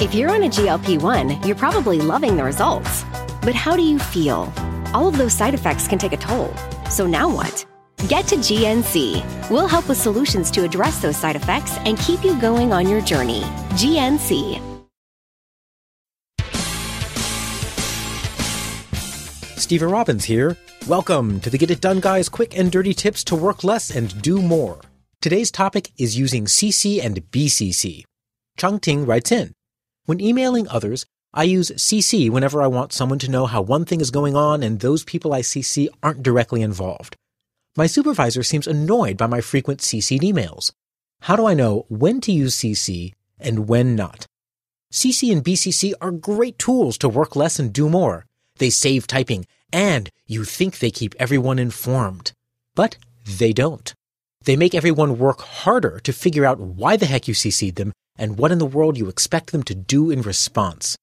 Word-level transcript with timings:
If 0.00 0.14
you're 0.14 0.30
on 0.30 0.44
a 0.44 0.48
GLP 0.48 0.98
1, 0.98 1.42
you're 1.42 1.54
probably 1.54 2.00
loving 2.00 2.38
the 2.38 2.42
results. 2.42 3.04
But 3.42 3.54
how 3.54 3.76
do 3.76 3.82
you 3.82 3.98
feel? 3.98 4.50
All 4.94 5.06
of 5.06 5.18
those 5.18 5.34
side 5.34 5.52
effects 5.52 5.86
can 5.86 5.98
take 5.98 6.14
a 6.14 6.16
toll. 6.16 6.54
So 6.88 7.06
now 7.06 7.28
what? 7.28 7.66
Get 8.08 8.26
to 8.28 8.36
GNC. 8.36 9.50
We'll 9.50 9.68
help 9.68 9.90
with 9.90 9.98
solutions 9.98 10.50
to 10.52 10.64
address 10.64 11.02
those 11.02 11.18
side 11.18 11.36
effects 11.36 11.76
and 11.84 11.98
keep 11.98 12.24
you 12.24 12.40
going 12.40 12.72
on 12.72 12.88
your 12.88 13.02
journey. 13.02 13.42
GNC. 13.76 14.58
Stever 19.58 19.92
Robbins 19.92 20.24
here. 20.24 20.56
Welcome 20.88 21.40
to 21.40 21.50
the 21.50 21.58
Get 21.58 21.70
It 21.70 21.82
Done 21.82 22.00
Guys 22.00 22.30
quick 22.30 22.56
and 22.56 22.72
dirty 22.72 22.94
tips 22.94 23.22
to 23.24 23.36
work 23.36 23.64
less 23.64 23.94
and 23.94 24.22
do 24.22 24.40
more. 24.40 24.80
Today's 25.20 25.50
topic 25.50 25.90
is 25.98 26.16
using 26.16 26.46
CC 26.46 27.04
and 27.04 27.20
BCC. 27.30 28.04
Chang 28.56 28.80
Ting 28.80 29.04
writes 29.04 29.30
in 29.30 29.52
When 30.06 30.20
emailing 30.20 30.68
others, 30.68 31.06
I 31.32 31.44
use 31.44 31.70
CC 31.72 32.28
whenever 32.28 32.60
I 32.60 32.66
want 32.66 32.92
someone 32.92 33.20
to 33.20 33.30
know 33.30 33.46
how 33.46 33.62
one 33.62 33.84
thing 33.84 34.00
is 34.00 34.10
going 34.10 34.34
on 34.34 34.62
and 34.62 34.80
those 34.80 35.04
people 35.04 35.32
I 35.32 35.42
CC 35.42 35.88
aren't 36.02 36.22
directly 36.22 36.62
involved. 36.62 37.16
My 37.76 37.86
supervisor 37.86 38.42
seems 38.42 38.66
annoyed 38.66 39.16
by 39.16 39.26
my 39.26 39.40
frequent 39.40 39.80
CC'd 39.80 40.22
emails. 40.22 40.72
How 41.22 41.36
do 41.36 41.46
I 41.46 41.54
know 41.54 41.86
when 41.88 42.20
to 42.22 42.32
use 42.32 42.56
CC 42.56 43.12
and 43.38 43.68
when 43.68 43.94
not? 43.94 44.26
CC 44.92 45.30
and 45.30 45.44
BCC 45.44 45.92
are 46.00 46.10
great 46.10 46.58
tools 46.58 46.98
to 46.98 47.08
work 47.08 47.36
less 47.36 47.60
and 47.60 47.72
do 47.72 47.88
more. 47.88 48.26
They 48.56 48.70
save 48.70 49.06
typing 49.06 49.46
and 49.72 50.10
you 50.26 50.44
think 50.44 50.78
they 50.78 50.90
keep 50.90 51.14
everyone 51.18 51.60
informed. 51.60 52.32
But 52.74 52.96
they 53.24 53.52
don't. 53.52 53.94
They 54.44 54.56
make 54.56 54.74
everyone 54.74 55.18
work 55.18 55.42
harder 55.42 56.00
to 56.00 56.12
figure 56.12 56.44
out 56.44 56.58
why 56.58 56.96
the 56.96 57.06
heck 57.06 57.28
you 57.28 57.34
CC'd 57.34 57.76
them 57.76 57.92
and 58.20 58.38
what 58.38 58.52
in 58.52 58.58
the 58.58 58.66
world 58.66 58.98
you 58.98 59.08
expect 59.08 59.50
them 59.50 59.64
to 59.64 59.74
do 59.74 60.10
in 60.10 60.20
response. 60.22 60.96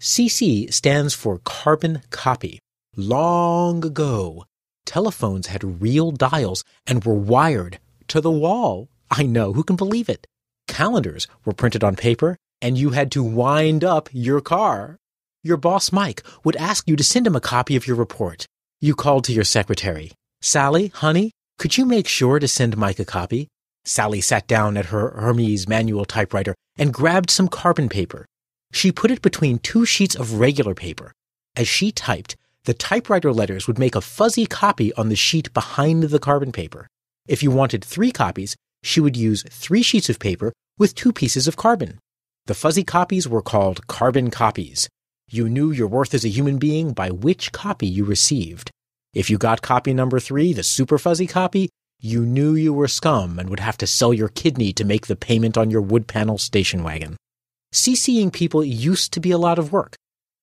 CC 0.00 0.72
stands 0.72 1.14
for 1.14 1.40
carbon 1.44 2.02
copy. 2.10 2.60
Long 2.96 3.84
ago, 3.84 4.44
telephones 4.86 5.48
had 5.48 5.82
real 5.82 6.12
dials 6.12 6.64
and 6.86 7.04
were 7.04 7.14
wired 7.14 7.78
to 8.08 8.20
the 8.20 8.30
wall. 8.30 8.88
I 9.10 9.24
know, 9.24 9.52
who 9.52 9.64
can 9.64 9.76
believe 9.76 10.08
it? 10.08 10.26
Calendars 10.68 11.26
were 11.44 11.52
printed 11.52 11.84
on 11.84 11.96
paper 11.96 12.36
and 12.62 12.78
you 12.78 12.90
had 12.90 13.10
to 13.12 13.24
wind 13.24 13.82
up 13.82 14.08
your 14.12 14.40
car. 14.40 14.98
Your 15.42 15.56
boss, 15.56 15.90
Mike, 15.90 16.22
would 16.44 16.56
ask 16.56 16.88
you 16.88 16.94
to 16.94 17.04
send 17.04 17.26
him 17.26 17.34
a 17.34 17.40
copy 17.40 17.74
of 17.74 17.86
your 17.86 17.96
report. 17.96 18.46
You 18.80 18.94
called 18.94 19.24
to 19.24 19.32
your 19.32 19.44
secretary. 19.44 20.12
Sally, 20.40 20.88
honey, 20.88 21.32
could 21.58 21.76
you 21.76 21.84
make 21.84 22.06
sure 22.06 22.38
to 22.38 22.46
send 22.46 22.76
Mike 22.76 23.00
a 23.00 23.04
copy? 23.04 23.48
Sally 23.84 24.20
sat 24.20 24.46
down 24.46 24.76
at 24.76 24.86
her 24.86 25.10
Hermes 25.10 25.68
manual 25.68 26.04
typewriter 26.04 26.54
and 26.78 26.94
grabbed 26.94 27.30
some 27.30 27.48
carbon 27.48 27.88
paper. 27.88 28.26
She 28.72 28.92
put 28.92 29.10
it 29.10 29.22
between 29.22 29.58
two 29.58 29.84
sheets 29.84 30.14
of 30.14 30.34
regular 30.34 30.74
paper. 30.74 31.12
As 31.56 31.68
she 31.68 31.92
typed, 31.92 32.36
the 32.64 32.74
typewriter 32.74 33.32
letters 33.32 33.66
would 33.66 33.78
make 33.78 33.94
a 33.94 34.00
fuzzy 34.00 34.46
copy 34.46 34.94
on 34.94 35.08
the 35.08 35.16
sheet 35.16 35.52
behind 35.52 36.04
the 36.04 36.18
carbon 36.18 36.52
paper. 36.52 36.86
If 37.26 37.42
you 37.42 37.50
wanted 37.50 37.84
three 37.84 38.12
copies, 38.12 38.56
she 38.82 39.00
would 39.00 39.16
use 39.16 39.44
three 39.50 39.82
sheets 39.82 40.08
of 40.08 40.18
paper 40.18 40.52
with 40.78 40.94
two 40.94 41.12
pieces 41.12 41.48
of 41.48 41.56
carbon. 41.56 41.98
The 42.46 42.54
fuzzy 42.54 42.84
copies 42.84 43.28
were 43.28 43.42
called 43.42 43.86
carbon 43.86 44.30
copies. 44.30 44.88
You 45.30 45.48
knew 45.48 45.70
your 45.70 45.88
worth 45.88 46.14
as 46.14 46.24
a 46.24 46.28
human 46.28 46.58
being 46.58 46.92
by 46.92 47.10
which 47.10 47.52
copy 47.52 47.86
you 47.86 48.04
received. 48.04 48.70
If 49.14 49.28
you 49.28 49.38
got 49.38 49.62
copy 49.62 49.92
number 49.92 50.18
three, 50.20 50.52
the 50.52 50.62
super 50.62 50.98
fuzzy 50.98 51.26
copy, 51.26 51.68
you 52.04 52.26
knew 52.26 52.54
you 52.54 52.72
were 52.72 52.88
scum 52.88 53.38
and 53.38 53.48
would 53.48 53.60
have 53.60 53.78
to 53.78 53.86
sell 53.86 54.12
your 54.12 54.28
kidney 54.28 54.72
to 54.72 54.84
make 54.84 55.06
the 55.06 55.14
payment 55.14 55.56
on 55.56 55.70
your 55.70 55.80
wood 55.80 56.08
panel 56.08 56.36
station 56.36 56.82
wagon. 56.82 57.16
CCing 57.72 58.32
people 58.32 58.64
used 58.64 59.12
to 59.12 59.20
be 59.20 59.30
a 59.30 59.38
lot 59.38 59.58
of 59.58 59.72
work. 59.72 59.94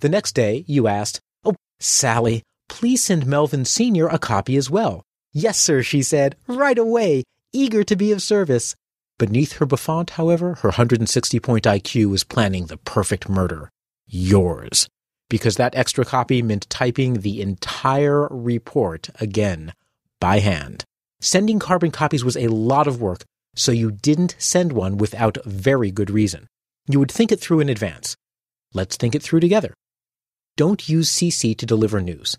The 0.00 0.08
next 0.08 0.32
day, 0.32 0.64
you 0.66 0.88
asked, 0.88 1.20
Oh, 1.44 1.54
Sally, 1.78 2.42
please 2.70 3.04
send 3.04 3.26
Melvin 3.26 3.66
Sr. 3.66 4.08
a 4.08 4.18
copy 4.18 4.56
as 4.56 4.70
well. 4.70 5.02
Yes, 5.32 5.60
sir, 5.60 5.82
she 5.82 6.02
said, 6.02 6.36
right 6.48 6.78
away, 6.78 7.22
eager 7.52 7.84
to 7.84 7.96
be 7.96 8.12
of 8.12 8.22
service. 8.22 8.74
Beneath 9.18 9.52
her 9.54 9.66
bouffant, 9.66 10.10
however, 10.10 10.54
her 10.62 10.70
160 10.70 11.38
point 11.38 11.64
IQ 11.64 12.10
was 12.10 12.24
planning 12.24 12.66
the 12.66 12.78
perfect 12.78 13.28
murder 13.28 13.70
yours. 14.06 14.88
Because 15.28 15.56
that 15.56 15.74
extra 15.74 16.04
copy 16.04 16.42
meant 16.42 16.68
typing 16.70 17.20
the 17.20 17.40
entire 17.40 18.26
report 18.30 19.10
again 19.20 19.74
by 20.18 20.40
hand. 20.40 20.84
Sending 21.22 21.58
carbon 21.58 21.90
copies 21.90 22.22
was 22.22 22.36
a 22.36 22.48
lot 22.48 22.86
of 22.86 23.00
work, 23.00 23.24
so 23.56 23.72
you 23.72 23.90
didn't 23.90 24.36
send 24.38 24.72
one 24.72 24.98
without 24.98 25.42
very 25.46 25.90
good 25.90 26.10
reason. 26.10 26.46
You 26.86 26.98
would 26.98 27.10
think 27.10 27.32
it 27.32 27.40
through 27.40 27.60
in 27.60 27.70
advance. 27.70 28.14
Let's 28.74 28.98
think 28.98 29.14
it 29.14 29.22
through 29.22 29.40
together. 29.40 29.72
Don't 30.58 30.86
use 30.86 31.10
CC 31.10 31.56
to 31.56 31.64
deliver 31.64 32.02
news. 32.02 32.36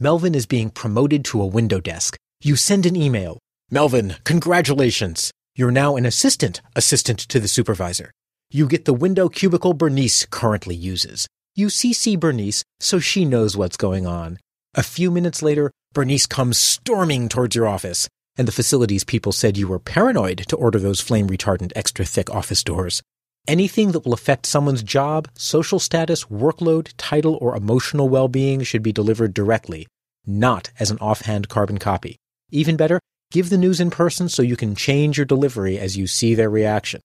Melvin 0.00 0.34
is 0.34 0.46
being 0.46 0.70
promoted 0.70 1.24
to 1.26 1.40
a 1.40 1.46
window 1.46 1.78
desk. 1.78 2.16
You 2.40 2.56
send 2.56 2.86
an 2.86 2.96
email. 2.96 3.38
Melvin, 3.70 4.16
congratulations. 4.24 5.30
You're 5.54 5.70
now 5.70 5.94
an 5.94 6.04
assistant 6.04 6.60
assistant 6.74 7.20
to 7.20 7.38
the 7.38 7.46
supervisor 7.46 8.10
you 8.54 8.68
get 8.68 8.84
the 8.84 8.94
window 8.94 9.28
cubicle 9.28 9.74
Bernice 9.74 10.26
currently 10.26 10.76
uses. 10.76 11.26
You 11.56 11.66
CC 11.66 12.16
Bernice 12.16 12.62
so 12.78 13.00
she 13.00 13.24
knows 13.24 13.56
what's 13.56 13.76
going 13.76 14.06
on. 14.06 14.38
A 14.76 14.82
few 14.84 15.10
minutes 15.10 15.42
later, 15.42 15.72
Bernice 15.94 16.26
comes 16.26 16.58
storming 16.58 17.28
towards 17.28 17.54
your 17.54 17.68
office, 17.68 18.08
and 18.36 18.48
the 18.48 18.52
facilities 18.52 19.04
people 19.04 19.30
said 19.30 19.56
you 19.56 19.68
were 19.68 19.78
paranoid 19.78 20.38
to 20.48 20.56
order 20.56 20.80
those 20.80 21.00
flame 21.00 21.28
retardant 21.28 21.72
extra 21.76 22.04
thick 22.04 22.28
office 22.30 22.64
doors. 22.64 23.00
Anything 23.46 23.92
that 23.92 24.04
will 24.04 24.12
affect 24.12 24.44
someone's 24.44 24.82
job, 24.82 25.28
social 25.34 25.78
status, 25.78 26.24
workload, 26.24 26.92
title, 26.96 27.38
or 27.40 27.56
emotional 27.56 28.08
well-being 28.08 28.62
should 28.64 28.82
be 28.82 28.92
delivered 28.92 29.32
directly, 29.32 29.86
not 30.26 30.70
as 30.80 30.90
an 30.90 30.98
offhand 30.98 31.48
carbon 31.48 31.78
copy. 31.78 32.16
Even 32.50 32.76
better, 32.76 32.98
give 33.30 33.48
the 33.48 33.58
news 33.58 33.80
in 33.80 33.90
person 33.90 34.28
so 34.28 34.42
you 34.42 34.56
can 34.56 34.74
change 34.74 35.16
your 35.16 35.26
delivery 35.26 35.78
as 35.78 35.96
you 35.96 36.08
see 36.08 36.34
their 36.34 36.50
reaction. 36.50 37.00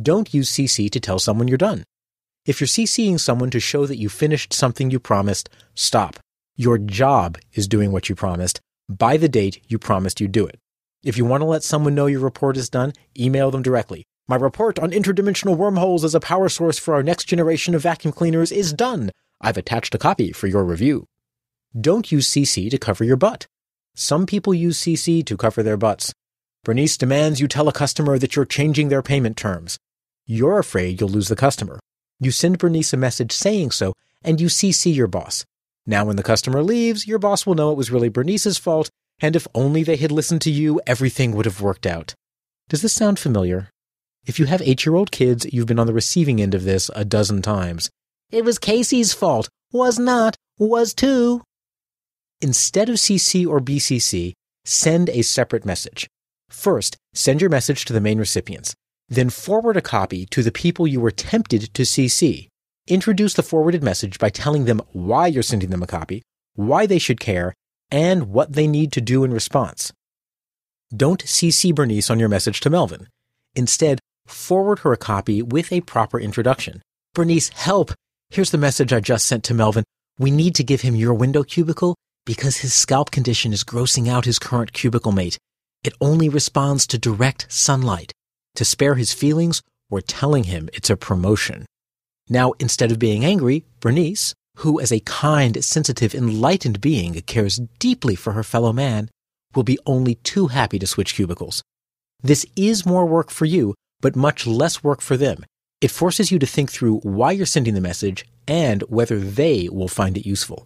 Don't 0.00 0.34
use 0.34 0.50
CC 0.50 0.90
to 0.90 1.00
tell 1.00 1.18
someone 1.18 1.48
you're 1.48 1.56
done. 1.56 1.82
If 2.44 2.60
you're 2.60 2.68
CCing 2.68 3.18
someone 3.20 3.50
to 3.50 3.60
show 3.60 3.86
that 3.86 3.96
you 3.96 4.10
finished 4.10 4.52
something 4.52 4.90
you 4.90 5.00
promised, 5.00 5.48
stop. 5.74 6.18
Your 6.56 6.78
job 6.78 7.36
is 7.54 7.66
doing 7.66 7.90
what 7.90 8.08
you 8.08 8.14
promised 8.14 8.60
by 8.88 9.16
the 9.16 9.28
date 9.28 9.64
you 9.66 9.76
promised 9.76 10.20
you'd 10.20 10.30
do 10.30 10.46
it. 10.46 10.60
If 11.02 11.18
you 11.18 11.24
want 11.24 11.40
to 11.40 11.46
let 11.46 11.64
someone 11.64 11.96
know 11.96 12.06
your 12.06 12.20
report 12.20 12.56
is 12.56 12.70
done, 12.70 12.92
email 13.18 13.50
them 13.50 13.62
directly. 13.62 14.04
My 14.28 14.36
report 14.36 14.78
on 14.78 14.92
interdimensional 14.92 15.56
wormholes 15.56 16.04
as 16.04 16.14
a 16.14 16.20
power 16.20 16.48
source 16.48 16.78
for 16.78 16.94
our 16.94 17.02
next 17.02 17.24
generation 17.24 17.74
of 17.74 17.82
vacuum 17.82 18.12
cleaners 18.12 18.52
is 18.52 18.72
done. 18.72 19.10
I've 19.40 19.56
attached 19.56 19.96
a 19.96 19.98
copy 19.98 20.30
for 20.30 20.46
your 20.46 20.64
review. 20.64 21.06
Don't 21.78 22.12
use 22.12 22.30
CC 22.30 22.70
to 22.70 22.78
cover 22.78 23.02
your 23.02 23.16
butt. 23.16 23.48
Some 23.96 24.24
people 24.24 24.54
use 24.54 24.80
CC 24.80 25.26
to 25.26 25.36
cover 25.36 25.60
their 25.60 25.76
butts. 25.76 26.14
Bernice 26.62 26.96
demands 26.96 27.40
you 27.40 27.48
tell 27.48 27.68
a 27.68 27.72
customer 27.72 28.16
that 28.16 28.36
you're 28.36 28.44
changing 28.44 28.90
their 28.90 29.02
payment 29.02 29.36
terms. 29.36 29.76
You're 30.24 30.60
afraid 30.60 31.00
you'll 31.00 31.10
lose 31.10 31.28
the 31.28 31.34
customer. 31.34 31.80
You 32.20 32.30
send 32.30 32.58
Bernice 32.58 32.92
a 32.92 32.96
message 32.96 33.32
saying 33.32 33.72
so, 33.72 33.92
and 34.22 34.40
you 34.40 34.46
CC 34.46 34.94
your 34.94 35.08
boss. 35.08 35.44
Now, 35.86 36.04
when 36.04 36.16
the 36.16 36.22
customer 36.22 36.62
leaves, 36.62 37.06
your 37.06 37.18
boss 37.18 37.44
will 37.44 37.54
know 37.54 37.70
it 37.70 37.76
was 37.76 37.90
really 37.90 38.08
Bernice's 38.08 38.58
fault, 38.58 38.88
and 39.20 39.36
if 39.36 39.46
only 39.54 39.82
they 39.82 39.96
had 39.96 40.10
listened 40.10 40.40
to 40.42 40.50
you, 40.50 40.80
everything 40.86 41.32
would 41.32 41.44
have 41.44 41.60
worked 41.60 41.86
out. 41.86 42.14
Does 42.68 42.82
this 42.82 42.94
sound 42.94 43.18
familiar? 43.18 43.68
If 44.26 44.38
you 44.38 44.46
have 44.46 44.62
eight 44.62 44.86
year 44.86 44.94
old 44.94 45.10
kids, 45.10 45.46
you've 45.52 45.66
been 45.66 45.78
on 45.78 45.86
the 45.86 45.92
receiving 45.92 46.40
end 46.40 46.54
of 46.54 46.64
this 46.64 46.90
a 46.94 47.04
dozen 47.04 47.42
times. 47.42 47.90
It 48.30 48.44
was 48.44 48.58
Casey's 48.58 49.12
fault. 49.12 49.48
Was 49.72 49.98
not. 49.98 50.36
Was 50.58 50.94
too. 50.94 51.42
Instead 52.40 52.88
of 52.88 52.96
CC 52.96 53.46
or 53.46 53.60
BCC, 53.60 54.32
send 54.64 55.10
a 55.10 55.22
separate 55.22 55.64
message. 55.64 56.06
First, 56.48 56.96
send 57.12 57.40
your 57.40 57.50
message 57.50 57.84
to 57.84 57.92
the 57.92 58.00
main 58.00 58.18
recipients. 58.18 58.74
Then 59.08 59.28
forward 59.30 59.76
a 59.76 59.82
copy 59.82 60.24
to 60.26 60.42
the 60.42 60.52
people 60.52 60.86
you 60.86 61.00
were 61.00 61.10
tempted 61.10 61.74
to 61.74 61.82
CC. 61.82 62.48
Introduce 62.86 63.32
the 63.32 63.42
forwarded 63.42 63.82
message 63.82 64.18
by 64.18 64.28
telling 64.28 64.66
them 64.66 64.82
why 64.92 65.26
you're 65.26 65.42
sending 65.42 65.70
them 65.70 65.82
a 65.82 65.86
copy, 65.86 66.20
why 66.54 66.84
they 66.84 66.98
should 66.98 67.18
care, 67.18 67.54
and 67.90 68.28
what 68.28 68.52
they 68.52 68.66
need 68.66 68.92
to 68.92 69.00
do 69.00 69.24
in 69.24 69.32
response. 69.32 69.90
Don't 70.94 71.24
CC 71.24 71.74
Bernice 71.74 72.10
on 72.10 72.20
your 72.20 72.28
message 72.28 72.60
to 72.60 72.68
Melvin. 72.68 73.08
Instead, 73.54 74.00
forward 74.26 74.80
her 74.80 74.92
a 74.92 74.98
copy 74.98 75.40
with 75.40 75.72
a 75.72 75.80
proper 75.80 76.20
introduction. 76.20 76.82
Bernice, 77.14 77.48
help! 77.48 77.92
Here's 78.28 78.50
the 78.50 78.58
message 78.58 78.92
I 78.92 79.00
just 79.00 79.26
sent 79.26 79.44
to 79.44 79.54
Melvin. 79.54 79.84
We 80.18 80.30
need 80.30 80.54
to 80.56 80.62
give 80.64 80.82
him 80.82 80.94
your 80.94 81.14
window 81.14 81.42
cubicle 81.42 81.96
because 82.26 82.58
his 82.58 82.74
scalp 82.74 83.10
condition 83.10 83.54
is 83.54 83.64
grossing 83.64 84.08
out 84.08 84.26
his 84.26 84.38
current 84.38 84.74
cubicle 84.74 85.12
mate. 85.12 85.38
It 85.84 85.94
only 86.02 86.28
responds 86.28 86.86
to 86.88 86.98
direct 86.98 87.46
sunlight. 87.50 88.12
To 88.56 88.64
spare 88.64 88.96
his 88.96 89.14
feelings, 89.14 89.62
we're 89.88 90.02
telling 90.02 90.44
him 90.44 90.68
it's 90.74 90.90
a 90.90 90.96
promotion. 90.98 91.64
Now, 92.28 92.52
instead 92.58 92.90
of 92.90 92.98
being 92.98 93.24
angry, 93.24 93.64
Bernice, 93.80 94.34
who 94.58 94.80
as 94.80 94.92
a 94.92 95.00
kind, 95.00 95.62
sensitive, 95.64 96.14
enlightened 96.14 96.80
being 96.80 97.14
cares 97.22 97.60
deeply 97.78 98.14
for 98.14 98.32
her 98.32 98.42
fellow 98.42 98.72
man, 98.72 99.10
will 99.54 99.62
be 99.62 99.78
only 99.86 100.16
too 100.16 100.48
happy 100.48 100.78
to 100.78 100.86
switch 100.86 101.14
cubicles. 101.14 101.62
This 102.22 102.46
is 102.56 102.86
more 102.86 103.06
work 103.06 103.30
for 103.30 103.44
you, 103.44 103.74
but 104.00 104.16
much 104.16 104.46
less 104.46 104.82
work 104.82 105.00
for 105.00 105.16
them. 105.16 105.44
It 105.80 105.90
forces 105.90 106.30
you 106.30 106.38
to 106.38 106.46
think 106.46 106.70
through 106.70 107.00
why 107.00 107.32
you're 107.32 107.46
sending 107.46 107.74
the 107.74 107.80
message 107.80 108.24
and 108.48 108.82
whether 108.82 109.18
they 109.18 109.68
will 109.70 109.88
find 109.88 110.16
it 110.16 110.26
useful. 110.26 110.64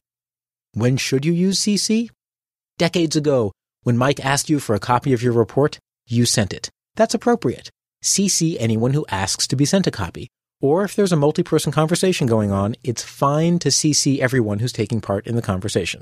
When 0.74 0.96
should 0.96 1.24
you 1.24 1.32
use 1.32 1.60
CC? 1.60 2.10
Decades 2.78 3.16
ago, 3.16 3.52
when 3.82 3.96
Mike 3.96 4.24
asked 4.24 4.48
you 4.48 4.60
for 4.60 4.74
a 4.74 4.80
copy 4.80 5.12
of 5.12 5.22
your 5.22 5.32
report, 5.32 5.78
you 6.06 6.24
sent 6.24 6.52
it. 6.52 6.70
That's 6.94 7.14
appropriate. 7.14 7.70
CC 8.04 8.56
anyone 8.60 8.92
who 8.92 9.06
asks 9.08 9.46
to 9.48 9.56
be 9.56 9.64
sent 9.64 9.86
a 9.86 9.90
copy. 9.90 10.28
Or 10.60 10.84
if 10.84 10.96
there's 10.96 11.12
a 11.12 11.16
multi 11.16 11.42
person 11.42 11.70
conversation 11.70 12.26
going 12.26 12.50
on, 12.50 12.74
it's 12.82 13.02
fine 13.02 13.58
to 13.60 13.68
CC 13.68 14.18
everyone 14.18 14.58
who's 14.58 14.72
taking 14.72 15.00
part 15.00 15.26
in 15.26 15.36
the 15.36 15.42
conversation. 15.42 16.00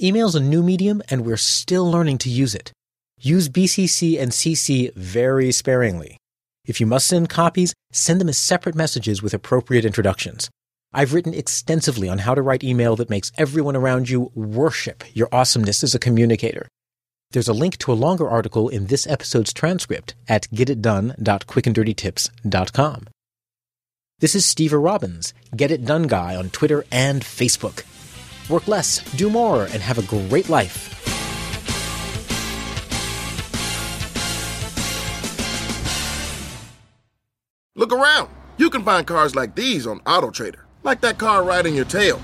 Email's 0.00 0.34
a 0.34 0.40
new 0.40 0.62
medium 0.62 1.02
and 1.10 1.26
we're 1.26 1.36
still 1.36 1.90
learning 1.90 2.18
to 2.18 2.30
use 2.30 2.54
it. 2.54 2.72
Use 3.20 3.48
BCC 3.48 4.20
and 4.20 4.32
CC 4.32 4.94
very 4.94 5.52
sparingly. 5.52 6.16
If 6.64 6.80
you 6.80 6.86
must 6.86 7.08
send 7.08 7.28
copies, 7.28 7.74
send 7.90 8.20
them 8.20 8.28
as 8.28 8.38
separate 8.38 8.76
messages 8.76 9.22
with 9.22 9.34
appropriate 9.34 9.84
introductions. 9.84 10.48
I've 10.92 11.12
written 11.12 11.34
extensively 11.34 12.08
on 12.08 12.18
how 12.18 12.34
to 12.34 12.42
write 12.42 12.62
email 12.62 12.94
that 12.96 13.10
makes 13.10 13.32
everyone 13.36 13.76
around 13.76 14.08
you 14.08 14.30
worship 14.34 15.02
your 15.12 15.28
awesomeness 15.32 15.82
as 15.82 15.94
a 15.94 15.98
communicator. 15.98 16.68
There's 17.32 17.48
a 17.48 17.54
link 17.54 17.78
to 17.78 17.92
a 17.92 17.94
longer 17.94 18.28
article 18.28 18.68
in 18.68 18.86
this 18.86 19.06
episode's 19.06 19.52
transcript 19.52 20.14
at 20.28 20.48
getitdone.quickanddirtytips.com. 20.50 23.06
This 24.22 24.36
is 24.36 24.46
Stever 24.46 24.80
Robbins, 24.80 25.34
Get 25.56 25.72
It 25.72 25.84
Done 25.84 26.04
Guy 26.04 26.36
on 26.36 26.50
Twitter 26.50 26.84
and 26.92 27.22
Facebook. 27.22 27.82
Work 28.48 28.68
less, 28.68 29.00
do 29.16 29.28
more, 29.28 29.64
and 29.64 29.82
have 29.82 29.98
a 29.98 30.02
great 30.02 30.48
life. 30.48 30.94
Look 37.74 37.92
around. 37.92 38.28
You 38.58 38.70
can 38.70 38.84
find 38.84 39.04
cars 39.04 39.34
like 39.34 39.56
these 39.56 39.88
on 39.88 39.98
AutoTrader, 40.02 40.60
like 40.84 41.00
that 41.00 41.18
car 41.18 41.42
riding 41.42 41.74
your 41.74 41.84
tail. 41.84 42.22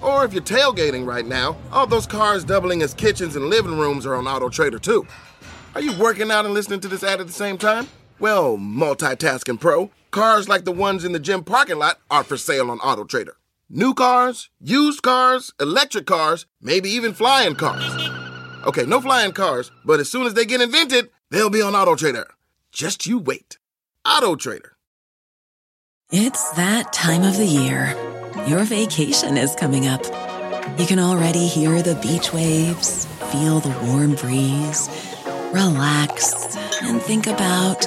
Or 0.00 0.24
if 0.24 0.32
you're 0.32 0.40
tailgating 0.40 1.04
right 1.04 1.26
now, 1.26 1.56
all 1.72 1.88
those 1.88 2.06
cars 2.06 2.44
doubling 2.44 2.80
as 2.80 2.94
kitchens 2.94 3.34
and 3.34 3.46
living 3.46 3.76
rooms 3.76 4.06
are 4.06 4.14
on 4.14 4.26
AutoTrader 4.26 4.80
too. 4.80 5.04
Are 5.74 5.80
you 5.80 5.98
working 5.98 6.30
out 6.30 6.44
and 6.44 6.54
listening 6.54 6.78
to 6.78 6.86
this 6.86 7.02
ad 7.02 7.20
at 7.20 7.26
the 7.26 7.32
same 7.32 7.58
time? 7.58 7.88
Well, 8.24 8.56
multitasking 8.56 9.60
pro, 9.60 9.90
cars 10.10 10.48
like 10.48 10.64
the 10.64 10.72
ones 10.72 11.04
in 11.04 11.12
the 11.12 11.18
gym 11.18 11.44
parking 11.44 11.78
lot 11.78 12.00
are 12.10 12.24
for 12.24 12.38
sale 12.38 12.70
on 12.70 12.78
AutoTrader. 12.78 13.34
New 13.68 13.92
cars, 13.92 14.48
used 14.58 15.02
cars, 15.02 15.52
electric 15.60 16.06
cars, 16.06 16.46
maybe 16.58 16.88
even 16.88 17.12
flying 17.12 17.54
cars. 17.54 17.84
Okay, 18.66 18.86
no 18.86 19.02
flying 19.02 19.32
cars, 19.32 19.70
but 19.84 20.00
as 20.00 20.10
soon 20.10 20.24
as 20.26 20.32
they 20.32 20.46
get 20.46 20.62
invented, 20.62 21.10
they'll 21.30 21.50
be 21.50 21.60
on 21.60 21.74
AutoTrader. 21.74 22.24
Just 22.72 23.04
you 23.04 23.18
wait. 23.18 23.58
AutoTrader. 24.06 24.70
It's 26.10 26.48
that 26.52 26.94
time 26.94 27.24
of 27.24 27.36
the 27.36 27.44
year. 27.44 27.94
Your 28.46 28.64
vacation 28.64 29.36
is 29.36 29.54
coming 29.54 29.86
up. 29.86 30.02
You 30.80 30.86
can 30.86 30.98
already 30.98 31.46
hear 31.46 31.82
the 31.82 31.96
beach 31.96 32.32
waves, 32.32 33.04
feel 33.30 33.60
the 33.60 33.78
warm 33.86 34.14
breeze, 34.14 34.88
relax, 35.52 36.56
and 36.82 37.02
think 37.02 37.26
about 37.26 37.86